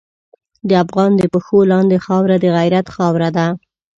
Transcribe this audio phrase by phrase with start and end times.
[0.69, 3.47] د افغان د پښو لاندې خاوره د غیرت خاوره ده.